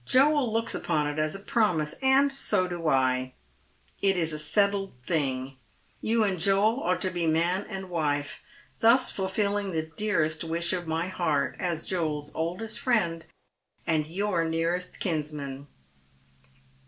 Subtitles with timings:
[0.03, 3.33] Joel looks upon it as a promise, and 80 do I.
[4.01, 5.57] It is a settled thing.
[6.01, 8.41] You and Joel are to be man and wife,
[8.79, 13.25] thus fulfilling the dearest wish of my heart, as Joel's oldest friend
[13.85, 15.67] and your nearest kinsman.